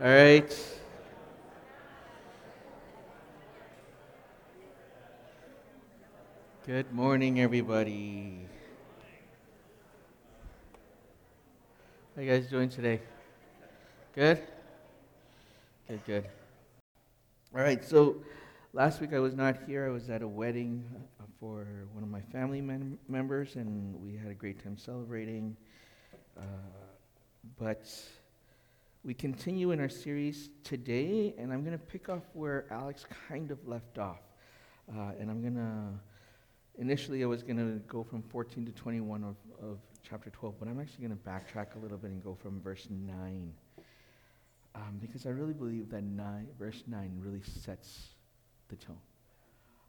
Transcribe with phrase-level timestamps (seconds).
[0.00, 0.56] All right.
[6.64, 8.46] Good morning, everybody.
[12.14, 13.00] How you guys doing today?
[14.14, 14.40] Good?
[15.88, 16.24] Good, good.
[17.52, 18.18] All right, so
[18.72, 19.84] last week I was not here.
[19.84, 20.84] I was at a wedding
[21.18, 25.56] uh, for one of my family mem- members, and we had a great time celebrating.
[26.36, 26.42] Uh,
[27.58, 27.90] but
[29.04, 33.50] we continue in our series today, and I'm going to pick off where Alex kind
[33.50, 34.20] of left off.
[34.90, 39.22] Uh, and I'm going to, initially, I was going to go from 14 to 21
[39.24, 42.34] of, of chapter 12, but I'm actually going to backtrack a little bit and go
[42.34, 43.52] from verse 9.
[44.74, 48.08] Um, because I really believe that nine, verse 9 really sets
[48.68, 48.98] the tone.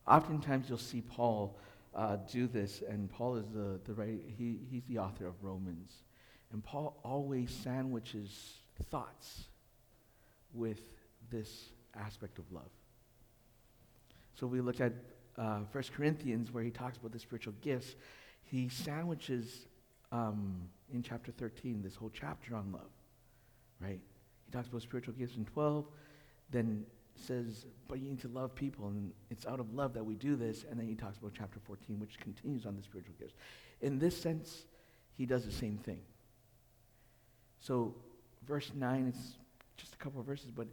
[0.08, 1.58] Oftentimes you'll see Paul
[1.96, 5.94] uh, do this, and Paul is the, the right, he, he's the author of Romans.
[6.52, 9.46] And Paul always sandwiches thoughts
[10.54, 10.80] with
[11.30, 12.70] this aspect of love.
[14.36, 14.94] So we look at
[15.38, 17.96] uh, 1 Corinthians, where he talks about the spiritual gifts.
[18.44, 19.68] He sandwiches
[20.12, 22.90] um, in chapter 13 this whole chapter on love,
[23.80, 24.00] right?
[24.46, 25.86] He talks about spiritual gifts in 12,
[26.52, 26.86] then
[27.16, 30.36] says, but you need to love people, and it's out of love that we do
[30.36, 30.66] this.
[30.70, 33.34] And then he talks about chapter 14, which continues on the spiritual gifts.
[33.82, 34.66] In this sense,
[35.16, 36.00] he does the same thing.
[37.60, 37.94] So,
[38.48, 39.38] verse 9, it's
[39.78, 40.68] just a couple of verses, but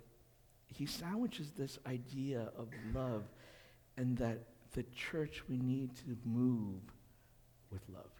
[0.66, 3.24] he sandwiches this idea of love
[3.96, 4.40] and that
[4.72, 6.80] the church, we need to move
[7.70, 8.10] with love.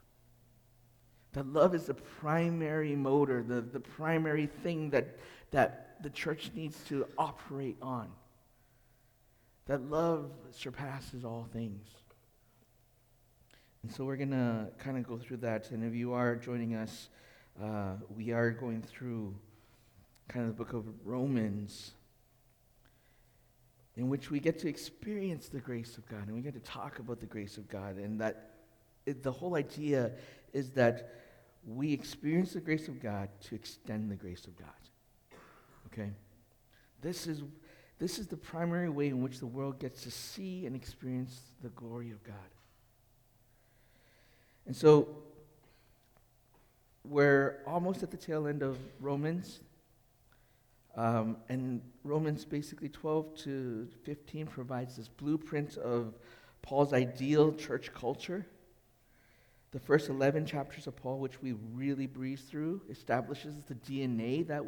[1.32, 5.18] That love is the primary motor, the, the primary thing that,
[5.50, 8.08] that the church needs to operate on.
[9.66, 11.88] That love surpasses all things.
[13.82, 15.70] And so we're going to kind of go through that.
[15.70, 17.08] And if you are joining us,
[17.62, 19.34] uh, we are going through
[20.28, 21.92] kind of the book of Romans,
[23.96, 26.98] in which we get to experience the grace of God and we get to talk
[26.98, 27.96] about the grace of God.
[27.96, 28.50] And that
[29.06, 30.12] it, the whole idea
[30.52, 31.14] is that
[31.66, 34.68] we experience the grace of God to extend the grace of God.
[35.86, 36.10] Okay?
[37.00, 37.42] This is,
[37.98, 41.70] this is the primary way in which the world gets to see and experience the
[41.70, 42.34] glory of God.
[44.66, 45.08] And so,
[47.08, 49.60] we're almost at the tail end of Romans.
[50.96, 56.14] Um, and Romans basically 12 to 15 provides this blueprint of
[56.62, 58.46] Paul's ideal church culture.
[59.72, 64.62] The first 11 chapters of Paul, which we really breeze through, establishes the DNA that,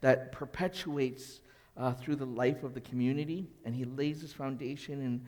[0.00, 1.40] that perpetuates
[1.76, 3.50] uh, through the life of the community.
[3.64, 5.20] And he lays this foundation, in,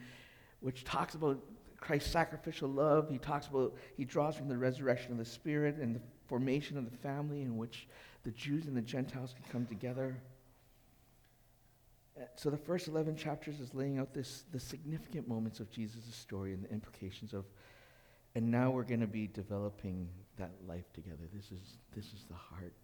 [0.61, 1.39] which talks about
[1.79, 3.07] Christ's sacrificial love.
[3.09, 6.89] He talks about, he draws from the resurrection of the Spirit and the formation of
[6.89, 7.87] the family in which
[8.23, 10.15] the Jews and the Gentiles can come together.
[12.17, 16.15] Uh, so the first 11 chapters is laying out this, the significant moments of Jesus'
[16.15, 17.45] story and the implications of,
[18.35, 20.07] and now we're going to be developing
[20.37, 21.23] that life together.
[21.33, 22.75] This is, this is the heart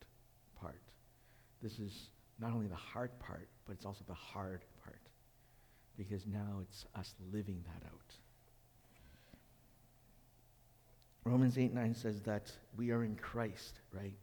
[0.59, 0.81] part.
[1.61, 5.00] This is not only the hard part, but it's also the hard part.
[5.97, 8.24] Because now it's us living that out.
[11.25, 14.13] Romans 8 9 says that we are in Christ, right?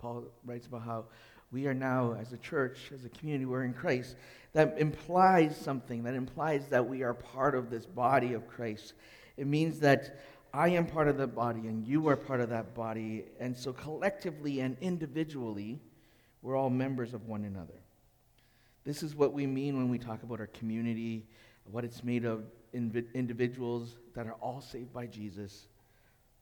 [0.00, 1.04] Paul writes about how
[1.52, 4.16] we are now, as a church, as a community, we're in Christ.
[4.54, 6.02] That implies something.
[6.02, 8.94] That implies that we are part of this body of Christ.
[9.36, 10.18] It means that
[10.52, 13.26] I am part of that body and you are part of that body.
[13.38, 15.78] And so, collectively and individually,
[16.42, 17.78] we're all members of one another.
[18.84, 21.24] This is what we mean when we talk about our community,
[21.70, 25.66] what it's made of individuals that are all saved by Jesus,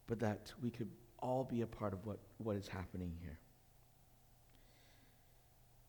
[0.07, 0.89] but that we could
[1.19, 3.37] all be a part of what, what is happening here.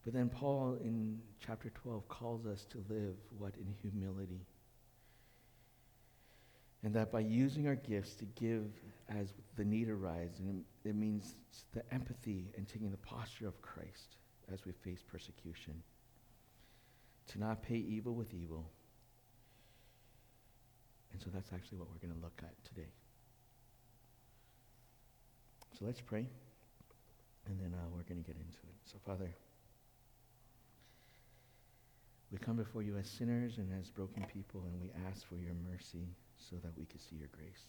[0.05, 4.47] But then Paul in chapter 12 calls us to live what in humility.
[6.85, 8.65] And that by using our gifts to give
[9.09, 11.37] as the need arises, and it, it means
[11.73, 14.17] the empathy and taking the posture of Christ
[14.53, 15.75] as we face persecution.
[17.29, 18.69] To not pay evil with evil.
[21.13, 22.89] And so that's actually what we're going to look at today.
[25.79, 26.27] So let's pray,
[27.47, 28.77] and then uh, we're going to get into it.
[28.85, 29.35] So, Father,
[32.31, 35.55] we come before you as sinners and as broken people, and we ask for your
[35.71, 37.63] mercy so that we could see your grace.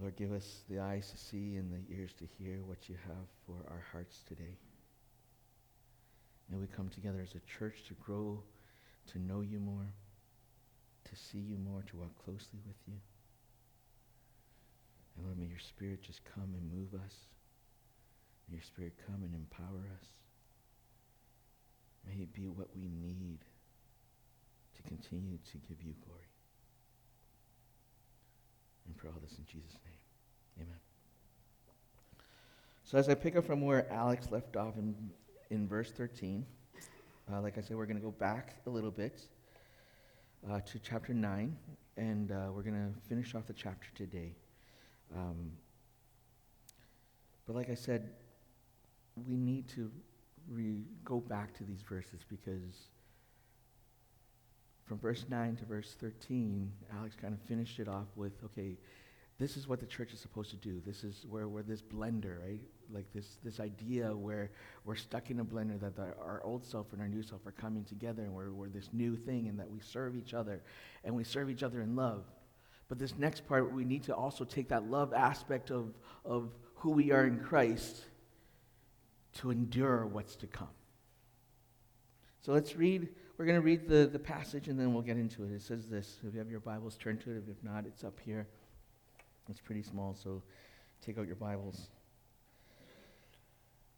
[0.00, 3.26] Lord, give us the eyes to see and the ears to hear what you have
[3.46, 4.56] for our hearts today.
[6.50, 8.40] May we come together as a church to grow,
[9.12, 9.92] to know you more,
[11.04, 12.94] to see you more, to walk closely with you.
[15.16, 17.14] And Lord, may your spirit just come and move us.
[18.48, 20.08] May your Spirit come and empower us.
[22.06, 23.40] May it be what we need
[24.76, 26.22] to continue to give you glory.
[28.86, 30.64] And for all this in Jesus' name.
[30.66, 30.78] Amen.
[32.84, 34.94] So as I pick up from where Alex left off in,
[35.50, 36.46] in verse 13,
[37.32, 39.20] uh, like I said, we're going to go back a little bit
[40.50, 41.56] uh, to chapter 9,
[41.96, 44.34] and uh, we're going to finish off the chapter today.
[45.14, 45.52] Um,
[47.46, 48.10] but like I said,
[49.26, 49.90] we need to
[50.50, 52.88] re- go back to these verses because
[54.84, 58.76] from verse 9 to verse 13, Alex kind of finished it off with okay,
[59.38, 60.82] this is what the church is supposed to do.
[60.84, 62.60] This is where we're this blender, right?
[62.92, 64.50] Like this, this idea where
[64.84, 67.52] we're stuck in a blender that the, our old self and our new self are
[67.52, 70.60] coming together and we're, we're this new thing and that we serve each other
[71.04, 72.24] and we serve each other in love.
[72.88, 75.94] But this next part, we need to also take that love aspect of,
[76.24, 78.02] of who we are in Christ
[79.34, 80.68] to endure what's to come.
[82.40, 83.08] So let's read.
[83.36, 85.52] We're going to read the, the passage and then we'll get into it.
[85.52, 86.18] It says this.
[86.26, 87.44] If you have your Bibles, turn to it.
[87.48, 88.48] If not, it's up here.
[89.48, 90.42] It's pretty small, so
[91.04, 91.88] take out your Bibles.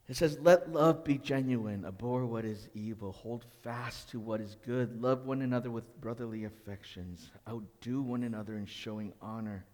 [0.08, 4.56] It says, Let love be genuine, abhor what is evil, hold fast to what is
[4.66, 9.64] good, love one another with brotherly affections, outdo one another in showing honor.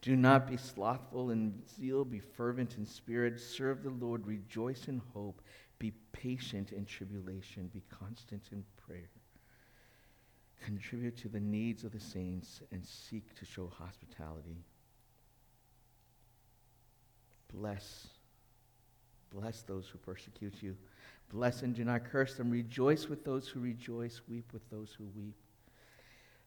[0.00, 5.00] Do not be slothful in zeal, be fervent in spirit, serve the Lord, rejoice in
[5.14, 5.40] hope,
[5.78, 9.10] be patient in tribulation, be constant in prayer.
[10.64, 14.64] Contribute to the needs of the saints and seek to show hospitality.
[17.52, 18.08] Bless.
[19.32, 20.76] Bless those who persecute you.
[21.32, 22.50] Bless and do not curse them.
[22.50, 24.20] Rejoice with those who rejoice.
[24.28, 25.36] Weep with those who weep.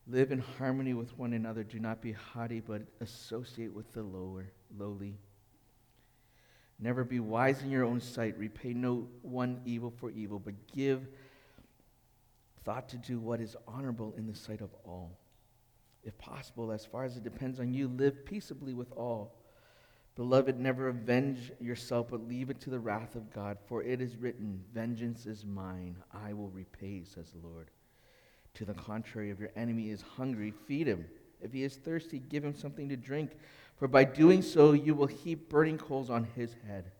[0.07, 1.63] Live in harmony with one another.
[1.63, 5.17] Do not be haughty, but associate with the lower, lowly.
[6.79, 8.37] Never be wise in your own sight.
[8.37, 11.07] Repay no one evil for evil, but give
[12.63, 15.17] thought to do what is honorable in the sight of all.
[16.03, 19.35] If possible, as far as it depends on you, live peaceably with all.
[20.15, 24.15] Beloved, never avenge yourself, but leave it to the wrath of God, for it is
[24.15, 27.69] written, Vengeance is mine, I will repay, says the Lord.
[28.53, 31.05] To the contrary, if your enemy is hungry, feed him.
[31.41, 33.31] If he is thirsty, give him something to drink,
[33.75, 36.91] for by doing so you will heap burning coals on his head.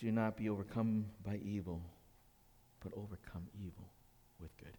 [0.00, 1.82] Do not be overcome by evil,
[2.78, 3.90] but overcome evil
[4.40, 4.76] with good.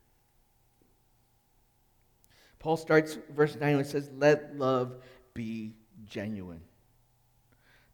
[2.59, 4.95] Paul starts verse 9 and says, Let love
[5.33, 5.73] be
[6.05, 6.61] genuine.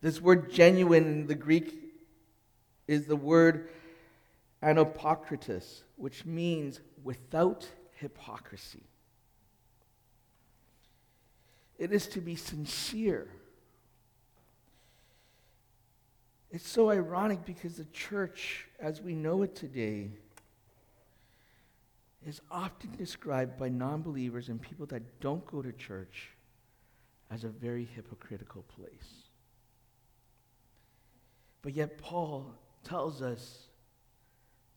[0.04, 1.74] This word genuine in the Greek
[2.88, 3.70] is the word
[4.62, 8.84] anapokritos, which means without hypocrisy.
[11.80, 13.30] It is to be sincere.
[16.52, 20.10] It's so ironic because the church, as we know it today,
[22.28, 26.32] is often described by non believers and people that don't go to church
[27.32, 29.23] as a very hypocritical place.
[31.64, 33.68] But yet, Paul tells us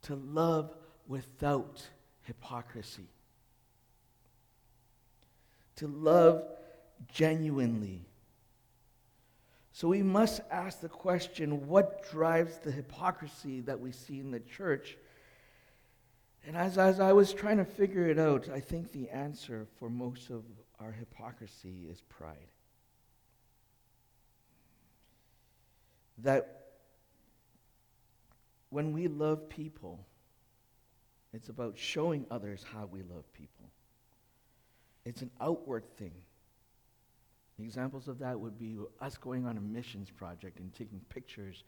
[0.03, 0.75] to love
[1.09, 1.85] without
[2.23, 3.09] hypocrisy,
[5.77, 6.45] to love
[7.13, 8.07] genuinely.
[9.73, 14.41] So we must ask the question what drives the hypocrisy that we see in the
[14.41, 14.97] church?
[16.47, 19.91] And as, as I was trying to figure it out, I think the answer for
[19.91, 20.45] most of
[20.79, 22.37] our hypocrisy is pride.
[26.19, 26.66] That
[28.71, 30.07] when we love people,
[31.33, 33.71] it's about showing others how we love people.
[35.05, 36.15] It's an outward thing.
[37.59, 41.65] Examples of that would be us going on a missions project and taking pictures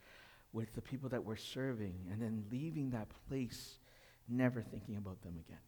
[0.53, 3.77] with the people that we're serving and then leaving that place
[4.27, 5.59] never thinking about them again.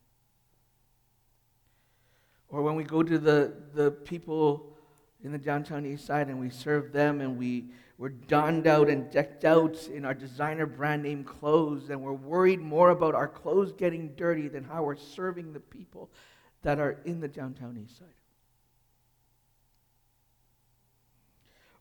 [2.50, 4.76] Or when we go to the, the people
[5.24, 7.66] in the downtown east side and we serve them and we,
[8.01, 12.60] we're donned out and decked out in our designer brand name clothes and we're worried
[12.60, 16.10] more about our clothes getting dirty than how we're serving the people
[16.63, 18.08] that are in the downtown east side.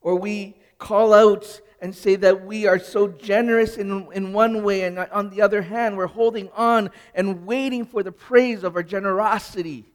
[0.02, 4.82] Or we call out and say that we are so generous in, in one way,
[4.82, 8.82] and on the other hand, we're holding on and waiting for the praise of our
[8.82, 9.90] generosity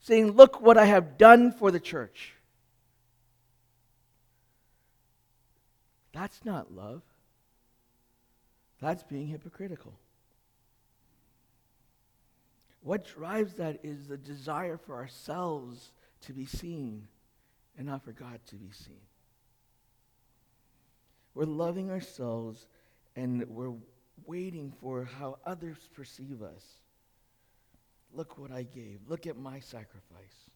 [0.00, 2.35] saying, Look what I have done for the church.
[6.16, 7.02] That's not love.
[8.80, 9.92] That's being hypocritical.
[12.80, 15.92] What drives that is the desire for ourselves
[16.22, 17.06] to be seen
[17.76, 18.96] and not for God to be seen.
[21.34, 22.66] We're loving ourselves
[23.14, 23.74] and we're
[24.24, 26.64] waiting for how others perceive us.
[28.14, 29.00] Look what I gave.
[29.06, 30.48] Look at my sacrifice.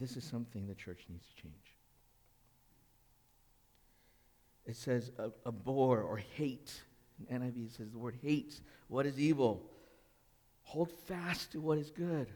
[0.00, 1.69] This is something the church needs to change.
[4.70, 5.10] It says
[5.44, 6.80] abhor or hate.
[7.28, 8.60] In NIV says the word hate.
[8.86, 9.68] What is evil?
[10.62, 12.28] Hold fast to what is good.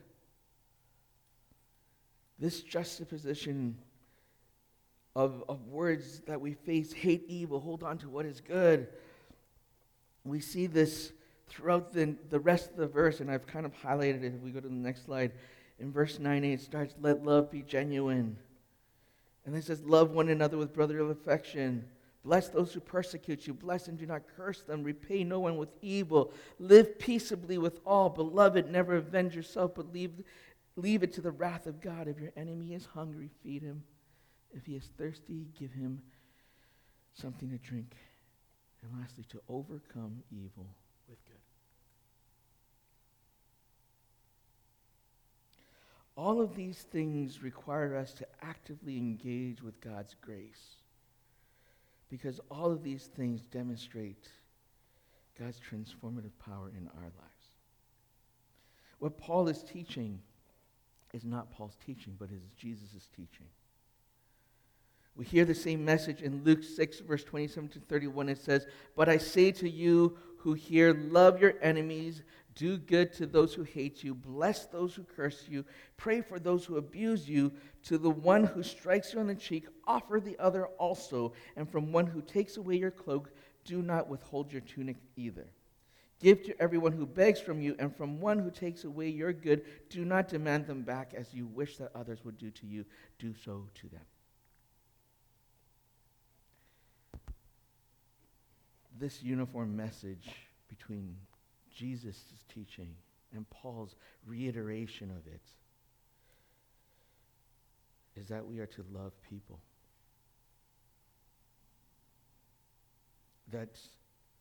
[2.40, 3.78] This juxtaposition
[5.14, 8.88] of, of words that we face hate evil, hold on to what is good.
[10.24, 11.12] We see this
[11.48, 14.50] throughout the, the rest of the verse, and I've kind of highlighted it if we
[14.50, 15.30] go to the next slide.
[15.78, 18.36] In verse 9, it starts, Let love be genuine.
[19.46, 21.84] And it says, Love one another with brotherly affection.
[22.24, 23.52] Bless those who persecute you.
[23.52, 24.82] Bless and do not curse them.
[24.82, 26.32] Repay no one with evil.
[26.58, 28.08] Live peaceably with all.
[28.08, 30.24] Beloved, never avenge yourself, but leave,
[30.74, 32.08] leave it to the wrath of God.
[32.08, 33.84] If your enemy is hungry, feed him.
[34.54, 36.00] If he is thirsty, give him
[37.12, 37.94] something to drink.
[38.82, 40.66] And lastly, to overcome evil
[41.06, 41.36] with good.
[46.16, 50.76] All of these things require us to actively engage with God's grace
[52.14, 54.28] because all of these things demonstrate
[55.36, 57.48] God's transformative power in our lives.
[59.00, 60.20] What Paul is teaching
[61.12, 63.48] is not Paul's teaching, but is Jesus' teaching.
[65.16, 68.28] We hear the same message in Luke 6, verse 27 to 31.
[68.28, 72.22] It says, But I say to you who hear, love your enemies,
[72.54, 75.64] do good to those who hate you, bless those who curse you,
[75.96, 77.52] pray for those who abuse you.
[77.84, 81.32] To the one who strikes you on the cheek, offer the other also.
[81.56, 83.30] And from one who takes away your cloak,
[83.64, 85.46] do not withhold your tunic either.
[86.20, 89.64] Give to everyone who begs from you, and from one who takes away your good,
[89.90, 92.86] do not demand them back as you wish that others would do to you.
[93.18, 94.00] Do so to them.
[98.98, 100.30] this uniform message
[100.68, 101.16] between
[101.74, 102.94] Jesus' teaching
[103.34, 105.42] and Paul's reiteration of it
[108.16, 109.58] is that we are to love people.
[113.52, 113.76] That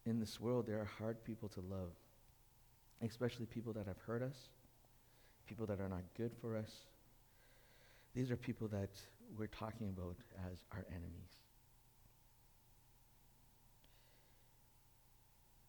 [0.06, 1.92] in this world there are hard people to love,
[3.02, 4.36] especially people that have hurt us,
[5.48, 6.72] people that are not good for us.
[8.16, 8.92] These are people that
[9.38, 10.16] we're talking about
[10.52, 11.34] as our enemies.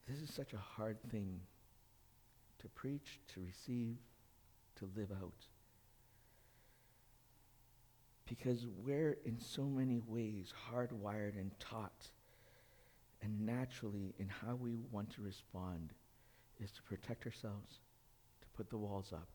[0.07, 1.41] This is such a hard thing
[2.65, 3.97] to preach, to receive,
[4.79, 5.47] to live out.
[8.27, 12.09] Because we're in so many ways hardwired and taught,
[13.23, 15.93] and naturally in how we want to respond
[16.63, 17.81] is to protect ourselves,
[18.41, 19.29] to put the walls up,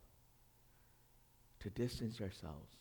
[1.59, 2.77] to distance ourselves,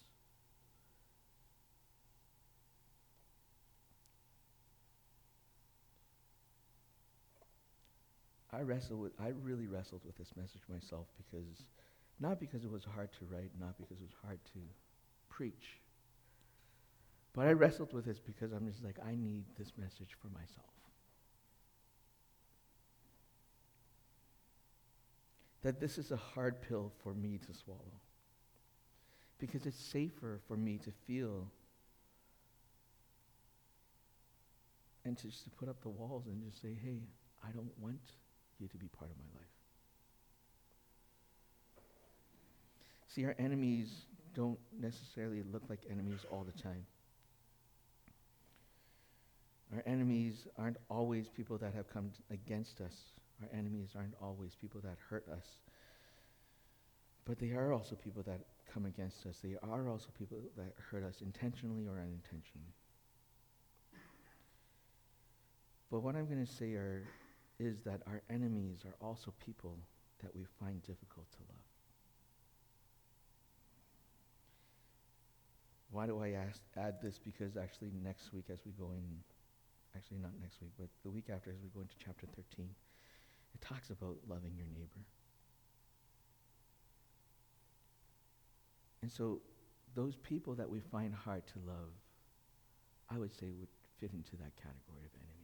[8.52, 11.64] I wrestled with, I really wrestled with this message myself because,
[12.18, 14.60] not because it was hard to write, not because it was hard to
[15.28, 15.80] preach,
[17.34, 20.66] but I wrestled with this because I'm just like, I need this message for myself.
[25.62, 28.00] That this is a hard pill for me to swallow.
[29.38, 31.46] Because it's safer for me to feel
[35.04, 37.02] and to just to put up the walls and just say, hey,
[37.46, 38.00] I don't want
[38.60, 39.48] you to be part of my life.
[43.08, 46.86] See, our enemies don't necessarily look like enemies all the time.
[49.74, 52.94] Our enemies aren't always people that have come against us.
[53.42, 55.44] Our enemies aren't always people that hurt us.
[57.24, 58.40] But they are also people that
[58.72, 59.38] come against us.
[59.42, 62.72] They are also people that hurt us intentionally or unintentionally.
[65.90, 67.02] But what I'm going to say are
[67.58, 69.78] is that our enemies are also people
[70.22, 71.68] that we find difficult to love.
[75.90, 77.18] Why do I ask, add this?
[77.18, 79.04] Because actually, next week, as we go in,
[79.96, 82.68] actually, not next week, but the week after, as we go into chapter 13,
[83.54, 85.02] it talks about loving your neighbor.
[89.02, 89.40] And so,
[89.94, 91.94] those people that we find hard to love,
[93.08, 95.37] I would say would fit into that category of enemy.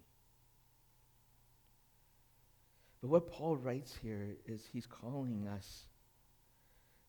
[3.04, 5.84] But what Paul writes here is he's calling us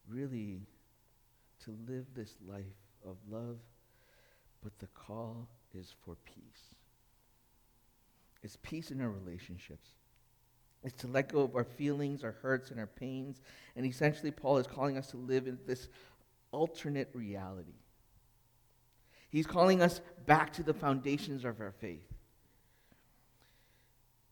[0.10, 0.60] really
[1.64, 2.66] to live this life
[3.08, 3.60] of love,
[4.62, 6.75] but the call is for peace.
[8.44, 9.88] It's peace in our relationships.
[10.84, 13.42] It's to let go of our feelings, our hurts, and our pains.
[13.78, 15.88] And essentially, Paul is calling us to live in this
[16.52, 17.80] alternate reality.
[19.30, 22.14] He's calling us back to the foundations of our faith.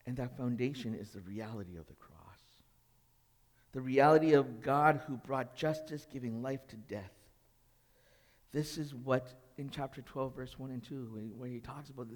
[0.05, 2.19] And that foundation is the reality of the cross.
[3.72, 7.12] The reality of God who brought justice, giving life to death.
[8.51, 12.07] This is what in chapter 12, verse 1 and 2, where he talks about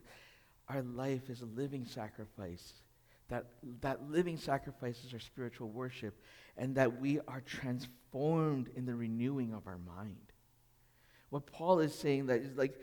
[0.70, 2.74] our life is a living sacrifice.
[3.30, 3.46] That,
[3.82, 6.22] that living sacrifice is our spiritual worship,
[6.58, 10.32] and that we are transformed in the renewing of our mind.
[11.30, 12.80] What Paul is saying that is like,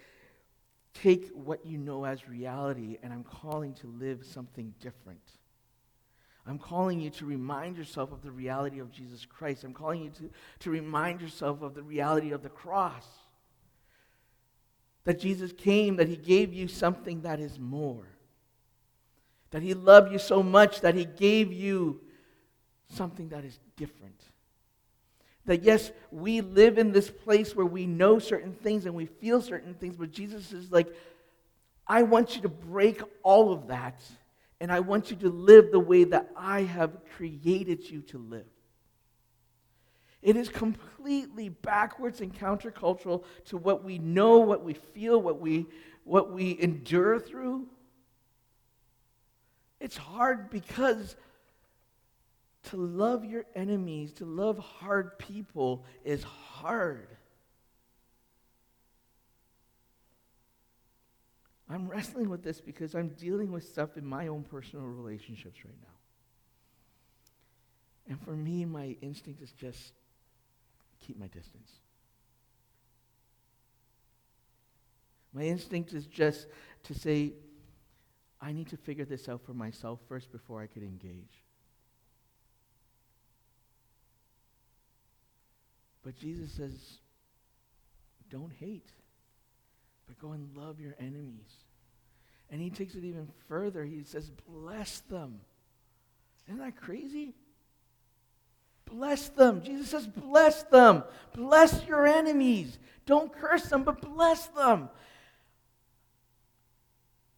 [0.94, 5.20] take what you know as reality, and I'm calling to live something different.
[6.46, 9.64] I'm calling you to remind yourself of the reality of Jesus Christ.
[9.64, 13.06] I'm calling you to, to remind yourself of the reality of the cross.
[15.04, 18.06] That Jesus came, that he gave you something that is more.
[19.50, 22.00] That he loved you so much that he gave you
[22.88, 24.20] something that is different.
[25.46, 29.42] That yes, we live in this place where we know certain things and we feel
[29.42, 30.88] certain things, but Jesus is like,
[31.86, 34.00] I want you to break all of that
[34.60, 38.46] and I want you to live the way that I have created you to live.
[40.22, 45.66] It is completely backwards and countercultural to what we know, what we feel, what we,
[46.04, 47.66] what we endure through.
[49.80, 51.14] It's hard because
[52.64, 57.08] to love your enemies, to love hard people, is hard.
[61.68, 65.74] I'm wrestling with this because I'm dealing with stuff in my own personal relationships right
[65.82, 65.88] now.
[68.08, 69.92] And for me, my instinct is just
[71.00, 71.70] keep my distance.
[75.32, 76.46] My instinct is just
[76.84, 77.32] to say,
[78.40, 81.43] I need to figure this out for myself first before I could engage.
[86.04, 86.72] But Jesus says,
[88.30, 88.90] don't hate,
[90.06, 91.64] but go and love your enemies.
[92.50, 93.84] And he takes it even further.
[93.84, 95.40] He says, bless them.
[96.46, 97.34] Isn't that crazy?
[98.84, 99.62] Bless them.
[99.62, 101.04] Jesus says, bless them.
[101.34, 102.78] Bless your enemies.
[103.06, 104.90] Don't curse them, but bless them.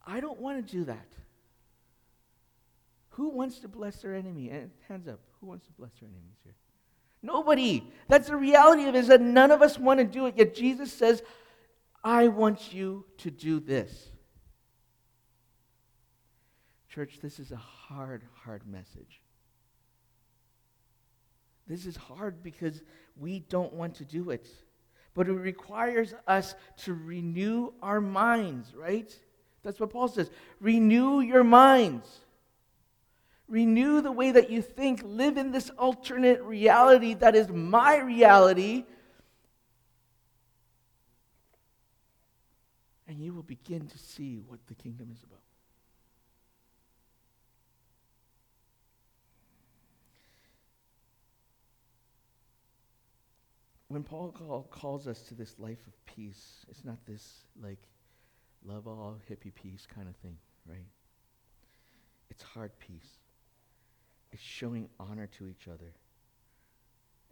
[0.04, 1.06] I don't want to do that.
[3.10, 4.50] Who wants to bless their enemy?
[4.88, 5.20] Hands up.
[5.40, 6.54] Who wants to bless their enemies here?
[7.26, 7.82] Nobody.
[8.06, 10.36] That's the reality of it is that none of us want to do it.
[10.36, 11.22] Yet Jesus says,
[12.04, 14.10] I want you to do this.
[16.88, 19.20] Church, this is a hard, hard message.
[21.66, 22.80] This is hard because
[23.18, 24.46] we don't want to do it.
[25.12, 29.12] But it requires us to renew our minds, right?
[29.64, 30.30] That's what Paul says.
[30.60, 32.06] Renew your minds.
[33.48, 35.02] Renew the way that you think.
[35.04, 38.84] Live in this alternate reality that is my reality.
[43.06, 45.40] And you will begin to see what the kingdom is about.
[53.88, 57.88] when Paul call, calls us to this life of peace, it's not this like
[58.62, 60.36] love all hippie peace kind of thing,
[60.68, 60.84] right?
[62.28, 63.08] It's hard peace.
[64.32, 65.94] It's showing honor to each other.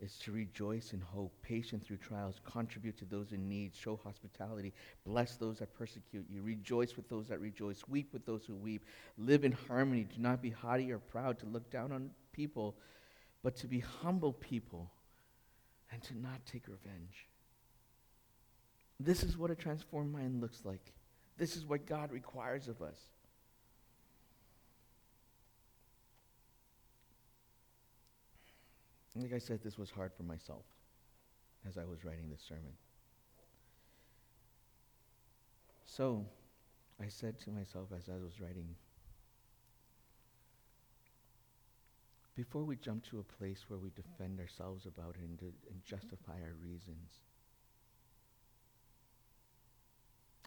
[0.01, 4.73] It's to rejoice in hope, patient through trials, contribute to those in need, show hospitality,
[5.07, 8.85] bless those that persecute you, rejoice with those that rejoice, weep with those who weep,
[9.19, 12.75] live in harmony, do not be haughty or proud, to look down on people,
[13.43, 14.91] but to be humble people
[15.93, 17.29] and to not take revenge.
[18.99, 20.93] This is what a transformed mind looks like.
[21.39, 22.99] This is what God requires of us.
[29.17, 30.65] Like I said, this was hard for myself
[31.69, 32.73] as I was writing this sermon.
[35.87, 36.25] So
[37.01, 38.75] I said to myself as I was writing
[42.35, 46.33] before we jump to a place where we defend ourselves about it and, and justify
[46.43, 47.21] our reasons,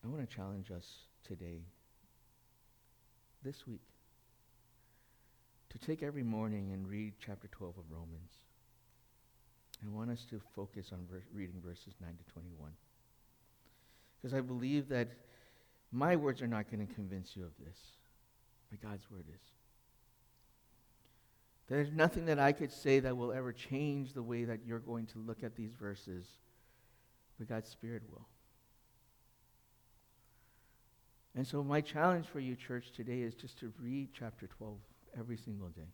[0.04, 0.86] I want to challenge us
[1.24, 1.62] today,
[3.44, 3.82] this week,
[5.70, 8.47] to take every morning and read chapter 12 of Romans.
[9.86, 12.72] I want us to focus on ver- reading verses 9 to 21.
[14.18, 15.10] Because I believe that
[15.92, 17.78] my words are not going to convince you of this,
[18.70, 19.42] but God's word is.
[21.68, 25.06] There's nothing that I could say that will ever change the way that you're going
[25.08, 26.26] to look at these verses,
[27.38, 28.26] but God's Spirit will.
[31.36, 34.78] And so, my challenge for you, church, today is just to read chapter 12
[35.20, 35.92] every single day.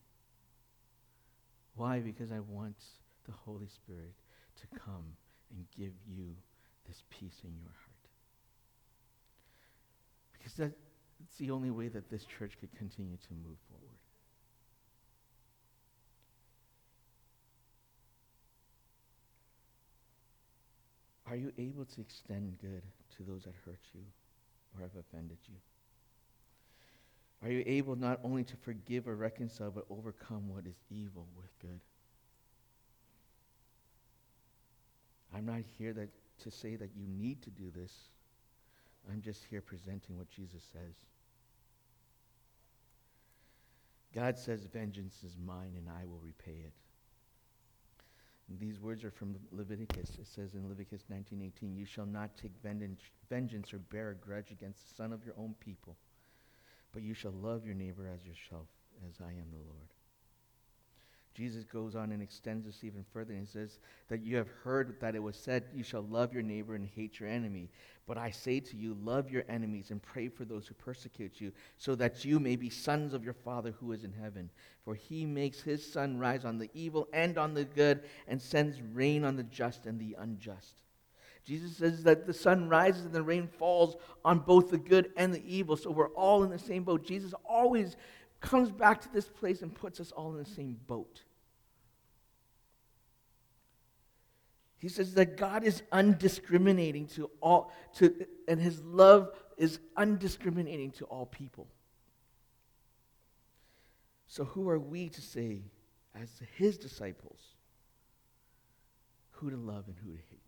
[1.75, 1.99] Why?
[1.99, 2.77] Because I want
[3.25, 4.13] the Holy Spirit
[4.61, 5.15] to come
[5.51, 6.35] and give you
[6.87, 7.93] this peace in your heart.
[10.33, 13.97] Because that's the only way that this church could continue to move forward.
[21.25, 22.83] Are you able to extend good
[23.17, 24.01] to those that hurt you
[24.75, 25.55] or have offended you?
[27.41, 31.49] Are you able not only to forgive or reconcile, but overcome what is evil with
[31.59, 31.79] good?
[35.35, 36.09] I'm not here that,
[36.43, 37.91] to say that you need to do this.
[39.11, 40.95] I'm just here presenting what Jesus says.
[44.13, 46.73] God says, Vengeance is mine and I will repay it.
[48.49, 50.17] And these words are from Leviticus.
[50.19, 54.87] It says in Leviticus 19:18, "You shall not take vengeance or bear a grudge against
[54.87, 55.97] the son of your own people,
[56.91, 58.67] but you shall love your neighbor as yourself,
[59.07, 59.93] as I am the Lord."
[61.33, 64.99] Jesus goes on and extends this even further and he says that you have heard
[64.99, 67.69] that it was said, You shall love your neighbor and hate your enemy.
[68.05, 71.53] But I say to you, love your enemies and pray for those who persecute you,
[71.77, 74.49] so that you may be sons of your Father who is in heaven.
[74.83, 78.81] For he makes his sun rise on the evil and on the good, and sends
[78.93, 80.81] rain on the just and the unjust.
[81.45, 85.33] Jesus says that the sun rises and the rain falls on both the good and
[85.33, 85.75] the evil.
[85.75, 87.05] So we're all in the same boat.
[87.05, 87.97] Jesus always
[88.43, 91.23] comes back to this place and puts us all in the same boat.
[94.77, 98.13] He says that God is undiscriminating to all to
[98.49, 101.67] and his love is undiscriminating to all people.
[104.27, 105.61] So who are we to say
[106.13, 107.39] as his disciples
[109.31, 110.39] who to love and who to hate?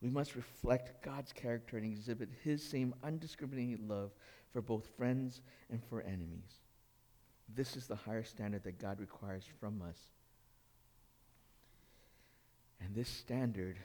[0.00, 4.12] We must reflect God's character and exhibit his same undiscriminating love
[4.52, 6.60] for both friends and for enemies.
[7.54, 9.98] This is the higher standard that God requires from us.
[12.80, 13.78] And this standard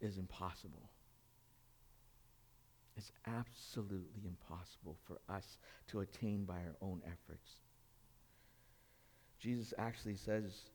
[0.00, 0.90] is impossible.
[2.96, 7.56] It's absolutely impossible for us to attain by our own efforts.
[9.38, 10.70] Jesus actually says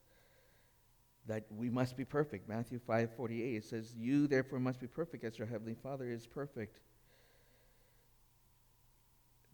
[1.28, 2.48] that we must be perfect.
[2.48, 6.80] Matthew 5:48 it says, "You therefore must be perfect as your heavenly Father is perfect."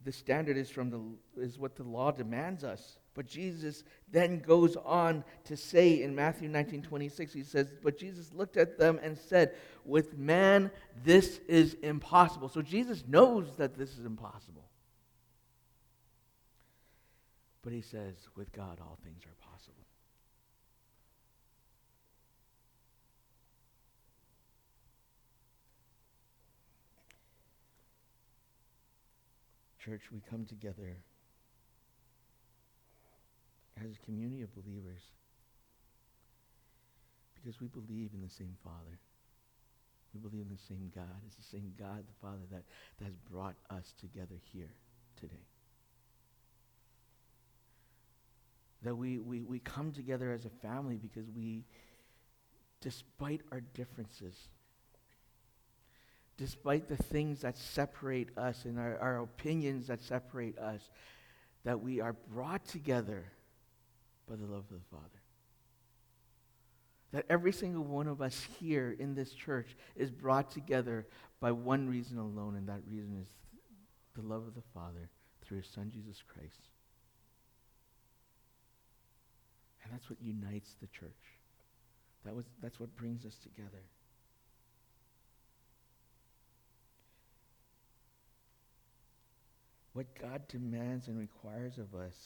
[0.04, 1.00] The standard is from the
[1.42, 2.98] is what the law demands us.
[3.14, 8.32] But Jesus then goes on to say in Matthew 19, 26, he says, But Jesus
[8.34, 10.70] looked at them and said, With man,
[11.04, 12.48] this is impossible.
[12.48, 14.68] So Jesus knows that this is impossible.
[17.62, 19.83] But he says, With God, all things are possible.
[29.84, 30.96] Church, we come together
[33.82, 35.02] as a community of believers
[37.34, 38.98] because we believe in the same Father.
[40.14, 41.20] We believe in the same God.
[41.26, 42.62] It's the same God, the Father, that,
[42.98, 44.70] that has brought us together here
[45.20, 45.44] today.
[48.82, 51.64] That we, we, we come together as a family because we,
[52.80, 54.48] despite our differences,
[56.36, 60.80] despite the things that separate us and our, our opinions that separate us,
[61.64, 63.24] that we are brought together
[64.28, 65.22] by the love of the Father.
[67.12, 71.06] That every single one of us here in this church is brought together
[71.40, 73.28] by one reason alone, and that reason is
[74.14, 75.10] the love of the Father
[75.42, 76.60] through his Son, Jesus Christ.
[79.84, 81.10] And that's what unites the church.
[82.24, 83.82] That was, that's what brings us together.
[89.94, 92.16] What God demands and requires of us,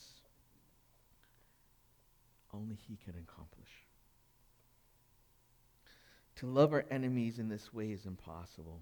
[2.53, 3.69] only He can accomplish.
[6.37, 8.81] To love our enemies in this way is impossible.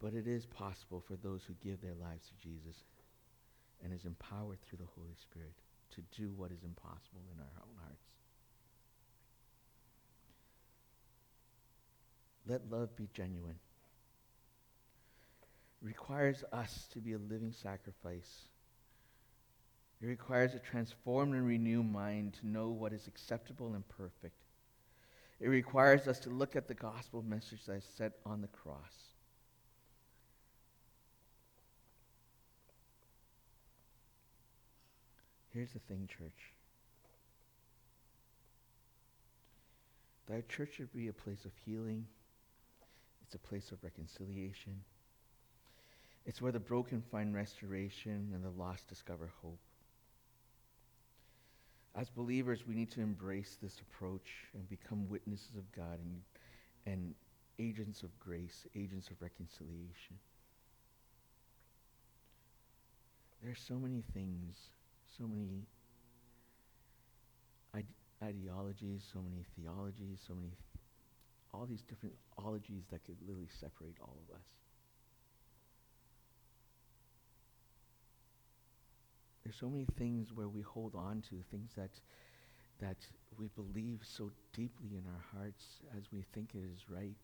[0.00, 2.76] But it is possible for those who give their lives to Jesus
[3.84, 5.52] and is empowered through the Holy Spirit
[5.94, 8.06] to do what is impossible in our own hearts.
[12.46, 13.58] Let love be genuine
[15.82, 18.48] requires us to be a living sacrifice.
[20.00, 24.36] It requires a transformed and renewed mind to know what is acceptable and perfect.
[25.40, 29.10] It requires us to look at the gospel message that is set on the cross.
[35.52, 36.52] Here's the thing, church.
[40.28, 42.06] That church should be a place of healing.
[43.24, 44.80] It's a place of reconciliation.
[46.26, 49.58] It's where the broken find restoration and the lost discover hope.
[51.96, 56.22] As believers, we need to embrace this approach and become witnesses of God and,
[56.86, 57.14] and
[57.58, 60.18] agents of grace, agents of reconciliation.
[63.42, 64.56] There are so many things,
[65.18, 65.66] so many
[67.74, 67.86] ide-
[68.22, 70.84] ideologies, so many theologies, so many, th-
[71.52, 74.59] all these different ologies that could literally separate all of us.
[79.50, 81.90] There's so many things where we hold on to, things that,
[82.78, 82.98] that
[83.36, 85.64] we believe so deeply in our hearts
[85.98, 87.16] as we think it is right.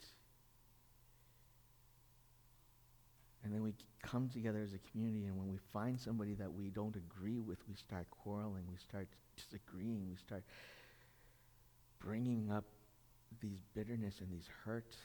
[3.45, 6.69] And then we come together as a community, and when we find somebody that we
[6.71, 10.43] don't agree with, we start quarreling, we start disagreeing, we start
[12.01, 12.65] bringing up
[13.41, 14.97] these bitterness and these hurt.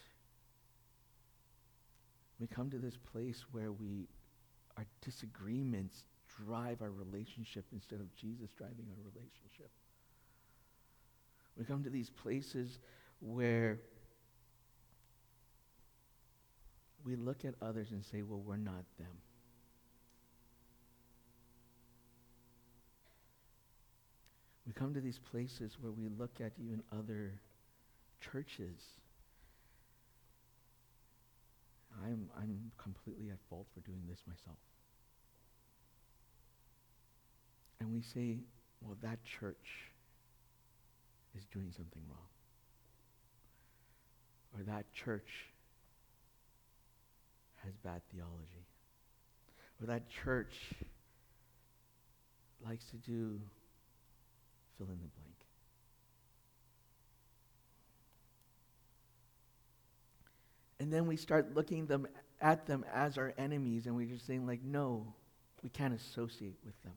[2.39, 4.07] We come to this place where we,
[4.75, 6.05] our disagreements
[6.37, 9.69] drive our relationship instead of Jesus driving our relationship.
[11.57, 12.79] We come to these places
[13.19, 13.79] where
[17.03, 19.17] we look at others and say, well, we're not them.
[24.65, 27.33] We come to these places where we look at even other
[28.21, 28.79] churches.
[32.05, 34.57] I'm, I'm completely at fault for doing this myself.
[37.81, 38.37] And we say,
[38.79, 39.89] well, that church
[41.35, 42.19] is doing something wrong.
[44.55, 45.47] Or that church
[47.65, 48.67] has bad theology.
[49.81, 50.53] Or that church
[52.63, 53.41] likes to do
[54.77, 55.35] fill in the blank.
[60.79, 62.07] And then we start looking them
[62.41, 65.15] at them as our enemies and we're just saying like no,
[65.63, 66.93] we can't associate with them.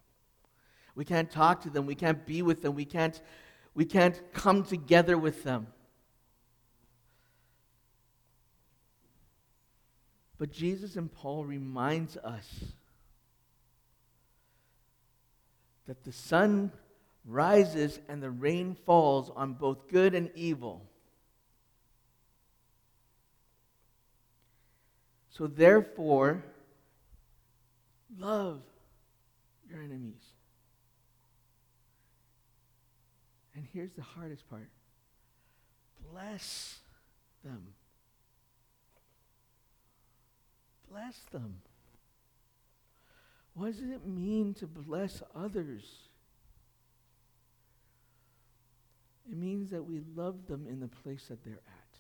[0.95, 3.21] We can't talk to them, we can't be with them, we can't
[3.75, 5.67] we can't come together with them.
[10.39, 12.65] But Jesus and Paul reminds us
[15.87, 16.71] that the sun
[17.25, 20.87] rises and the rain falls on both good and evil.
[25.31, 26.45] So therefore,
[28.19, 28.61] love
[29.69, 30.23] your enemies.
[33.65, 34.69] And here's the hardest part
[36.13, 36.81] bless
[37.43, 37.69] them.
[40.91, 41.63] Bless them.
[43.55, 45.85] What does it mean to bless others?
[49.31, 51.99] It means that we love them in the place that they're at.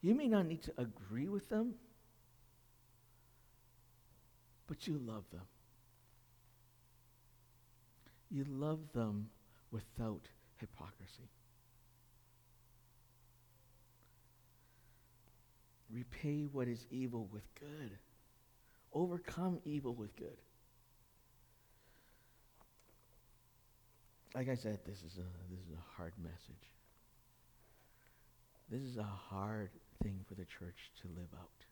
[0.00, 1.74] You may not need to agree with them,
[4.66, 5.42] but you love them.
[8.30, 9.28] You love them
[9.70, 11.30] without hypocrisy.
[15.92, 17.90] Repay what is evil with good.
[18.92, 20.38] Overcome evil with good.
[24.34, 26.68] Like I said, this is a this is a hard message.
[28.70, 29.70] This is a hard
[30.02, 31.64] thing for the church to live out.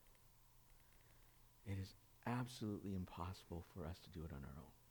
[1.67, 1.95] It is
[2.27, 4.84] absolutely impossible for us to do it on our own.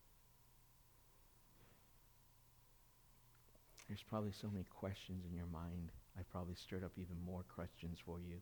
[3.94, 5.92] There's probably so many questions in your mind.
[6.18, 8.38] I've probably stirred up even more questions for you.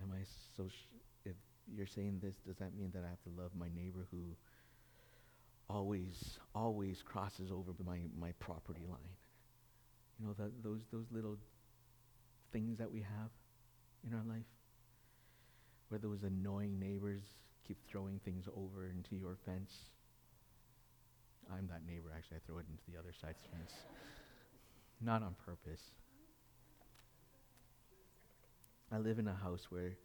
[0.00, 0.22] Am I
[0.56, 0.68] so?
[0.68, 0.86] Sh-
[1.24, 1.34] if
[1.66, 4.36] you're saying this, does that mean that I have to love my neighbor who
[5.68, 9.16] always, always crosses over my, my property line?
[10.20, 11.36] You know, that, those, those little
[12.52, 13.30] things that we have
[14.06, 14.46] in our life,
[15.88, 17.22] where those annoying neighbors
[17.66, 19.90] keep throwing things over into your fence.
[21.50, 22.38] I'm that neighbor, actually.
[22.38, 23.72] I throw it into the other side's fence.
[25.00, 25.82] Not on purpose.
[28.92, 29.96] I live in a house where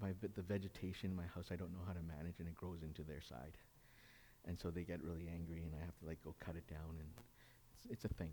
[0.00, 2.82] my the vegetation in my house I don't know how to manage and it grows
[2.82, 3.56] into their side.
[4.46, 6.98] And so they get really angry and I have to like go cut it down
[6.98, 7.08] and
[7.74, 8.32] it's, it's a thing.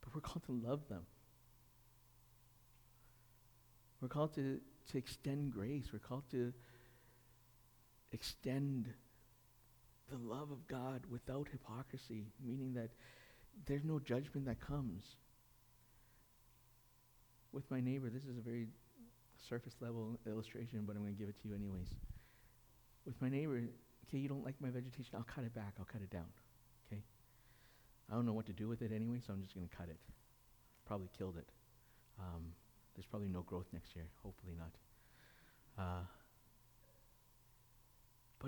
[0.00, 1.02] But we're called to love them.
[4.00, 4.60] We're called to,
[4.92, 5.88] to extend grace.
[5.92, 6.52] We're called to
[8.12, 8.88] extend
[10.10, 12.90] the love of God without hypocrisy, meaning that
[13.66, 15.02] there's no judgment that comes.
[17.52, 18.68] With my neighbor, this is a very
[19.48, 21.88] surface level illustration, but I'm going to give it to you anyways.
[23.06, 23.62] With my neighbor,
[24.08, 26.26] okay, you don't like my vegetation, I'll cut it back, I'll cut it down,
[26.86, 27.02] okay?
[28.10, 29.88] I don't know what to do with it anyway, so I'm just going to cut
[29.88, 29.98] it.
[30.86, 31.48] Probably killed it.
[32.18, 32.52] Um,
[32.94, 34.72] there's probably no growth next year, hopefully not.
[35.78, 36.02] Uh,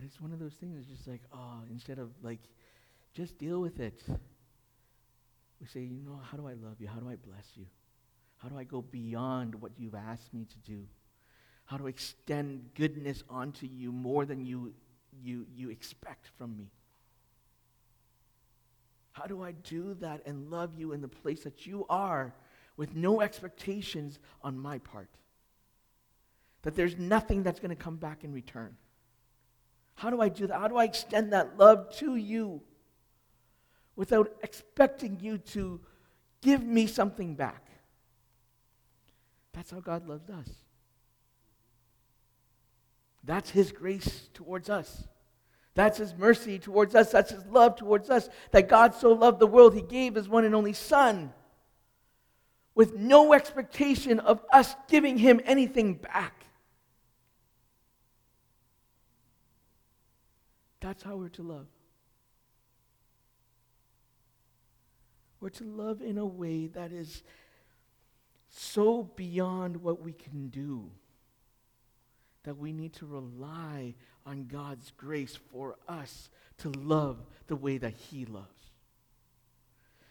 [0.01, 2.39] but it's one of those things, it's just like, oh, instead of like
[3.13, 4.03] just deal with it.
[5.61, 6.89] We say, you know, how do I love you?
[6.89, 7.67] How do I bless you?
[8.39, 10.87] How do I go beyond what you've asked me to do?
[11.67, 14.73] How do I extend goodness onto you more than you,
[15.23, 16.71] you, you expect from me?
[19.13, 22.33] How do I do that and love you in the place that you are
[22.79, 25.11] with no expectations on my part?
[26.63, 28.79] That there's nothing that's going to come back in return.
[30.01, 30.59] How do I do that?
[30.59, 32.63] How do I extend that love to you
[33.97, 35.79] without expecting you to
[36.41, 37.67] give me something back?
[39.53, 40.49] That's how God loves us.
[43.25, 45.07] That's His grace towards us.
[45.75, 47.11] That's His mercy towards us.
[47.13, 48.31] That's His love towards us.
[48.53, 51.31] That God so loved the world, He gave His one and only Son
[52.75, 56.40] with no expectation of us giving Him anything back.
[60.81, 61.67] That's how we're to love.
[65.41, 67.23] We're to love in a way that is
[68.51, 70.91] so beyond what we can do
[72.43, 73.95] that we need to rely
[74.27, 78.47] on God's grace for us to love the way that He loves.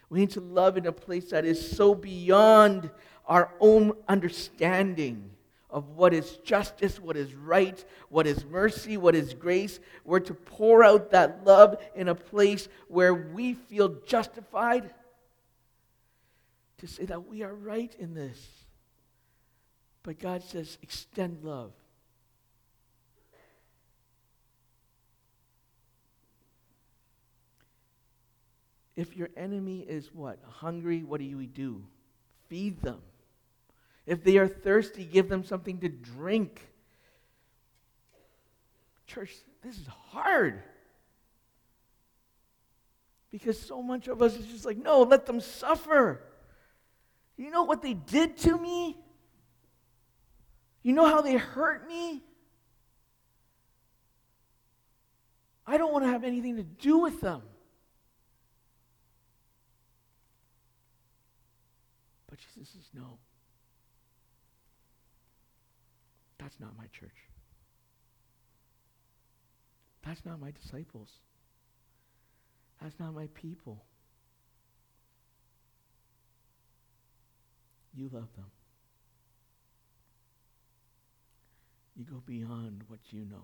[0.09, 2.89] We need to love in a place that is so beyond
[3.27, 5.29] our own understanding
[5.69, 9.79] of what is justice, what is right, what is mercy, what is grace.
[10.03, 14.93] We're to pour out that love in a place where we feel justified
[16.79, 18.39] to say that we are right in this.
[20.01, 21.71] But God says, extend love.
[28.95, 30.39] If your enemy is what?
[30.45, 31.85] Hungry, what do we do?
[32.47, 32.99] Feed them.
[34.09, 36.67] If they are thirsty, give them something to drink.
[39.05, 40.63] Church, this is hard.
[43.29, 46.23] Because so much of us is just like, no, let them suffer.
[47.37, 48.97] You know what they did to me?
[50.81, 52.23] You know how they hurt me?
[55.67, 57.43] I don't want to have anything to do with them.
[62.27, 63.19] But Jesus says, no.
[66.39, 67.27] That's not my church.
[70.05, 71.09] That's not my disciples.
[72.81, 73.83] That's not my people.
[77.93, 78.45] You love them.
[81.95, 83.43] You go beyond what you know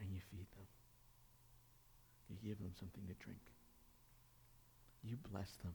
[0.00, 0.66] and you feed them.
[2.28, 3.40] You give them something to drink.
[5.04, 5.74] You bless them.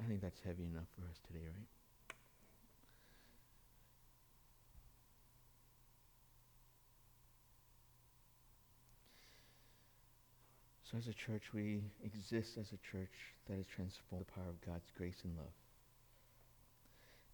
[0.00, 1.66] I think that's heavy enough for us today, right?
[10.90, 13.12] So, as a church, we exist as a church
[13.46, 15.52] that is transformed by the power of God's grace and love.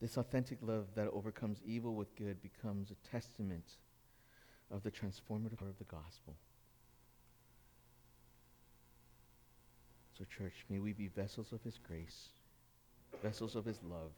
[0.00, 3.76] This authentic love that overcomes evil with good becomes a testament
[4.72, 6.34] of the transformative power of the gospel.
[10.18, 12.30] So, church, may we be vessels of His grace
[13.22, 14.12] vessels of his love.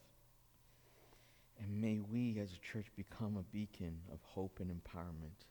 [1.59, 5.45] And may we as a church become a beacon of hope and empowerment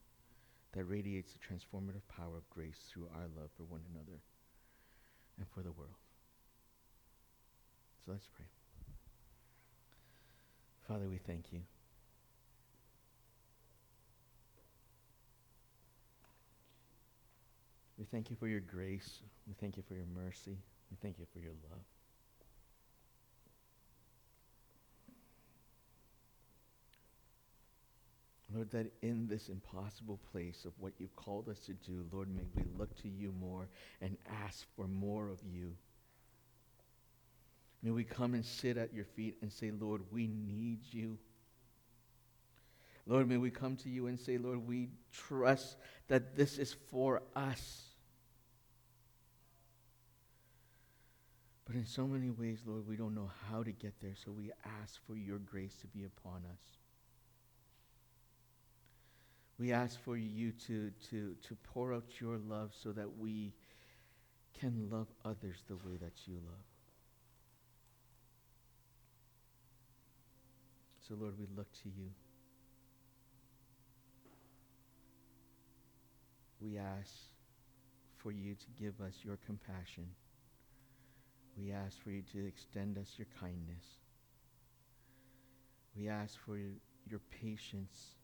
[0.73, 4.21] that radiates the transformative power of grace through our love for one another
[5.39, 5.97] and for the world.
[8.05, 8.47] So let's pray.
[10.87, 11.61] Father, we thank you.
[17.99, 19.23] We thank you for your grace.
[19.49, 20.59] We thank you for your mercy.
[20.91, 21.96] We thank you for your love.
[28.57, 32.41] Lord, that in this impossible place of what you've called us to do, Lord, may
[32.55, 33.69] we look to you more
[34.01, 35.75] and ask for more of you.
[37.83, 41.19] May we come and sit at your feet and say, Lord, we need you.
[43.07, 45.77] Lord, may we come to you and say, Lord, we trust
[46.09, 47.83] that this is for us.
[51.67, 54.51] But in so many ways, Lord, we don't know how to get there, so we
[54.83, 56.76] ask for your grace to be upon us.
[59.59, 63.55] We ask for you to, to, to pour out your love so that we
[64.59, 66.65] can love others the way that you love.
[71.09, 72.11] So, Lord, we look to you.
[76.61, 77.13] We ask
[78.17, 80.07] for you to give us your compassion.
[81.57, 83.85] We ask for you to extend us your kindness.
[85.97, 86.59] We ask for
[87.09, 88.16] your patience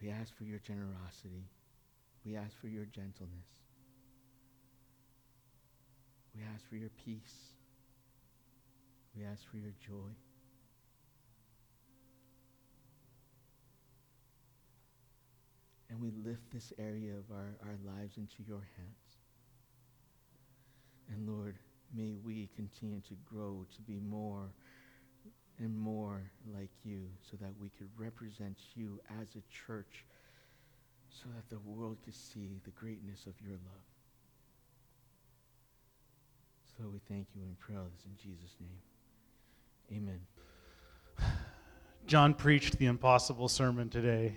[0.00, 1.44] We ask for your generosity.
[2.24, 3.48] We ask for your gentleness.
[6.34, 7.54] We ask for your peace.
[9.16, 10.12] We ask for your joy.
[15.90, 19.18] And we lift this area of our, our lives into your hands.
[21.10, 21.56] And Lord,
[21.94, 24.52] may we continue to grow to be more
[25.60, 26.22] and more
[26.54, 30.04] like you so that we could represent you as a church
[31.08, 33.86] so that the world could see the greatness of your love.
[36.76, 39.98] So we thank you and pray this in Jesus' name.
[39.98, 40.20] Amen.
[42.06, 44.36] Jon preached the impossible sermon today.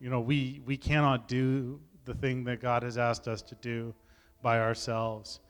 [0.00, 3.94] You know, we, we cannot do the thing that God has asked us to do
[4.42, 5.40] by ourselves.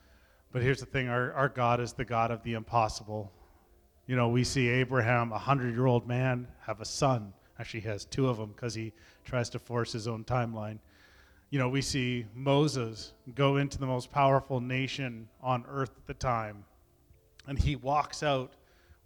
[0.53, 3.33] But here's the thing our, our God is the God of the impossible.
[4.07, 7.33] You know, we see Abraham, a hundred year old man, have a son.
[7.59, 8.93] Actually, he has two of them because he
[9.25, 10.79] tries to force his own timeline.
[11.51, 16.15] You know, we see Moses go into the most powerful nation on earth at the
[16.15, 16.65] time,
[17.49, 18.55] and he walks out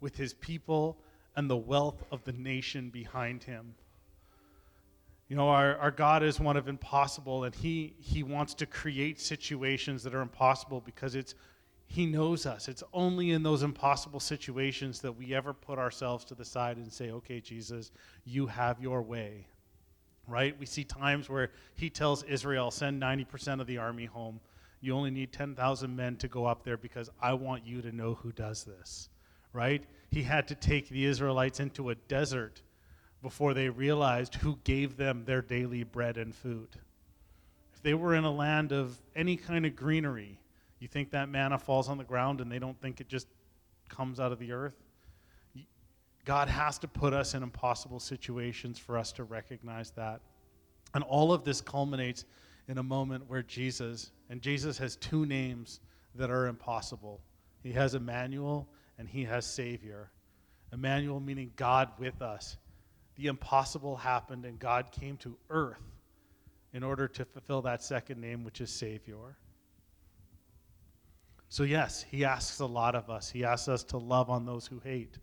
[0.01, 0.97] with his people
[1.35, 3.73] and the wealth of the nation behind him.
[5.29, 9.19] You know, our, our God is one of impossible, and he, he wants to create
[9.19, 11.35] situations that are impossible because it's
[11.91, 12.69] he knows us.
[12.69, 16.91] It's only in those impossible situations that we ever put ourselves to the side and
[16.91, 17.91] say, okay, Jesus,
[18.23, 19.45] you have your way.
[20.25, 20.57] Right?
[20.57, 24.39] We see times where he tells Israel, send 90% of the army home.
[24.79, 28.13] You only need 10,000 men to go up there because I want you to know
[28.13, 29.09] who does this.
[29.51, 29.83] Right?
[30.11, 32.61] He had to take the Israelites into a desert
[33.21, 36.69] before they realized who gave them their daily bread and food.
[37.73, 40.40] If they were in a land of any kind of greenery,
[40.81, 43.27] you think that manna falls on the ground and they don't think it just
[43.87, 44.75] comes out of the earth?
[46.25, 50.21] God has to put us in impossible situations for us to recognize that.
[50.93, 52.25] And all of this culminates
[52.67, 55.79] in a moment where Jesus, and Jesus has two names
[56.15, 57.21] that are impossible.
[57.63, 58.67] He has Emmanuel
[58.97, 60.11] and he has Savior.
[60.73, 62.57] Emmanuel meaning God with us.
[63.15, 65.83] The impossible happened and God came to earth
[66.73, 69.37] in order to fulfill that second name, which is Savior.
[71.51, 73.29] So, yes, he asks a lot of us.
[73.29, 75.17] He asks us to love on those who hate.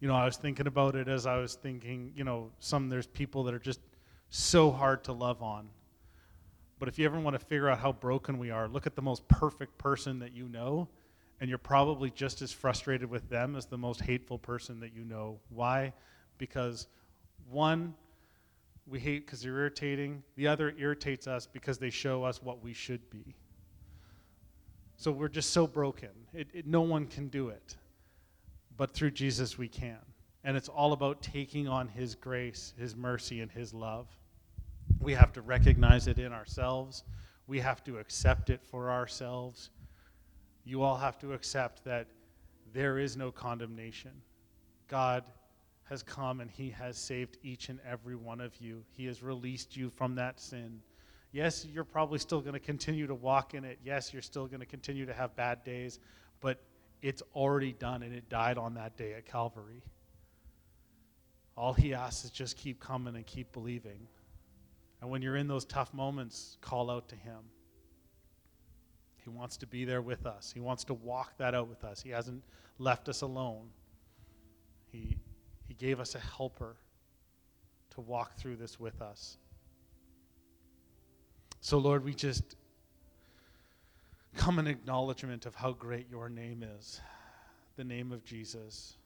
[0.00, 3.06] You know, I was thinking about it as I was thinking, you know, some there's
[3.06, 3.80] people that are just
[4.30, 5.68] so hard to love on.
[6.78, 9.02] But if you ever want to figure out how broken we are, look at the
[9.02, 10.88] most perfect person that you know,
[11.38, 15.04] and you're probably just as frustrated with them as the most hateful person that you
[15.04, 15.38] know.
[15.50, 15.92] Why?
[16.38, 16.86] Because
[17.50, 17.92] one,
[18.86, 22.72] we hate because they're irritating, the other irritates us because they show us what we
[22.72, 23.34] should be.
[24.98, 26.10] So we're just so broken.
[26.34, 27.76] It, it, no one can do it.
[28.76, 29.98] But through Jesus, we can.
[30.42, 34.08] And it's all about taking on His grace, His mercy, and His love.
[35.00, 37.04] We have to recognize it in ourselves,
[37.46, 39.70] we have to accept it for ourselves.
[40.64, 42.08] You all have to accept that
[42.74, 44.10] there is no condemnation.
[44.88, 45.24] God
[45.84, 48.82] has come and He has saved each and every one of you.
[48.90, 50.80] He has released you from that sin.
[51.32, 53.78] Yes, you're probably still going to continue to walk in it.
[53.84, 55.98] Yes, you're still going to continue to have bad days,
[56.40, 56.62] but
[57.02, 59.82] it's already done and it died on that day at Calvary.
[61.56, 64.06] All he asks is just keep coming and keep believing.
[65.00, 67.38] And when you're in those tough moments, call out to him.
[69.22, 70.50] He wants to be there with us.
[70.52, 72.00] He wants to walk that out with us.
[72.00, 72.42] He hasn't
[72.78, 73.68] left us alone.
[74.90, 75.18] He,
[75.66, 76.76] he gave us a helper
[77.90, 79.36] to walk through this with us.
[81.60, 82.56] So, Lord, we just
[84.36, 87.00] come in acknowledgement of how great your name is
[87.76, 88.96] the name of Jesus.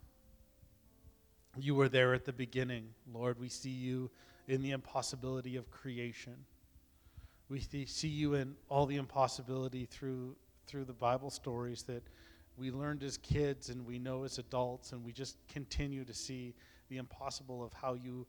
[1.58, 3.38] You were there at the beginning, Lord.
[3.38, 4.10] We see you
[4.48, 6.34] in the impossibility of creation.
[7.50, 10.36] We see you in all the impossibility through,
[10.66, 12.02] through the Bible stories that
[12.56, 16.54] we learned as kids and we know as adults, and we just continue to see
[16.88, 18.26] the impossible of how you,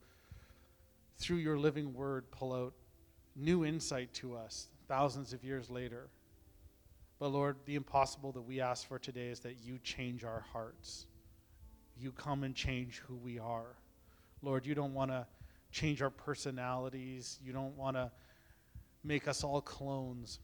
[1.16, 2.74] through your living word, pull out
[3.36, 6.08] new insight to us thousands of years later.
[7.18, 11.06] But Lord, the impossible that we ask for today is that you change our hearts.
[11.96, 13.76] You come and change who we are.
[14.42, 15.26] Lord, you don't want to
[15.70, 17.38] change our personalities.
[17.42, 18.10] You don't want to
[19.02, 20.40] make us all clones.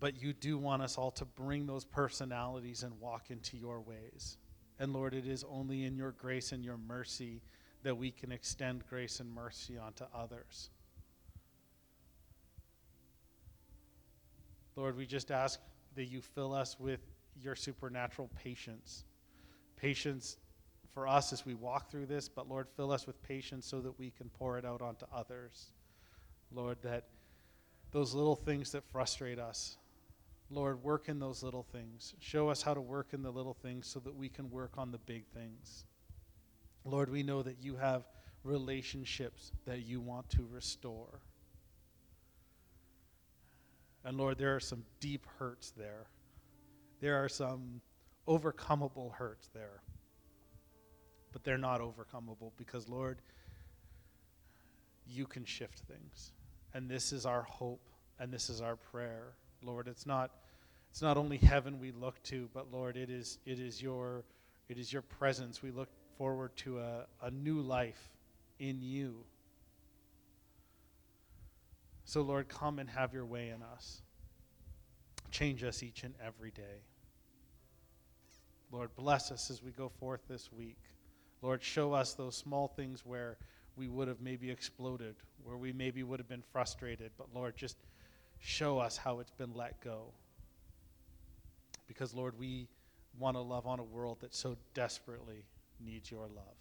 [0.00, 4.38] But you do want us all to bring those personalities and walk into your ways.
[4.78, 7.42] And Lord, it is only in your grace and your mercy
[7.82, 10.70] that we can extend grace and mercy onto others.
[14.76, 15.60] Lord, we just ask
[15.94, 17.00] that you fill us with
[17.40, 19.04] your supernatural patience.
[19.76, 20.36] Patience
[20.92, 23.98] for us as we walk through this, but Lord, fill us with patience so that
[23.98, 25.70] we can pour it out onto others.
[26.52, 27.04] Lord, that
[27.90, 29.76] those little things that frustrate us,
[30.50, 32.14] Lord, work in those little things.
[32.20, 34.92] Show us how to work in the little things so that we can work on
[34.92, 35.84] the big things.
[36.84, 38.04] Lord, we know that you have
[38.42, 41.20] relationships that you want to restore.
[44.04, 46.06] And Lord, there are some deep hurts there.
[47.00, 47.80] There are some
[48.28, 49.82] overcomable hurts there.
[51.32, 53.18] But they're not overcomable because, Lord,
[55.06, 56.32] you can shift things.
[56.72, 57.80] And this is our hope
[58.18, 59.34] and this is our prayer.
[59.62, 60.30] Lord, it's not
[60.90, 64.24] it's not only heaven we look to, but Lord, it is it is your
[64.68, 65.62] it is your presence.
[65.62, 68.10] We look forward to a, a new life
[68.58, 69.24] in you.
[72.04, 74.02] So, Lord, come and have your way in us.
[75.30, 76.82] Change us each and every day.
[78.70, 80.78] Lord, bless us as we go forth this week.
[81.42, 83.36] Lord, show us those small things where
[83.76, 87.10] we would have maybe exploded, where we maybe would have been frustrated.
[87.16, 87.76] But Lord, just
[88.38, 90.12] show us how it's been let go.
[91.86, 92.68] Because, Lord, we
[93.18, 95.44] want to love on a world that so desperately
[95.84, 96.56] needs your love.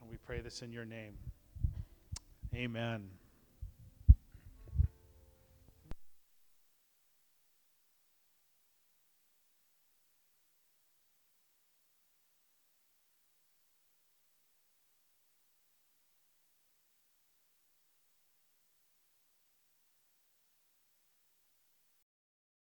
[0.00, 1.14] And we pray this in your name.
[2.54, 3.10] Amen.